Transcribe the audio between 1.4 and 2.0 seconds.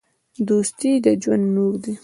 نور دی.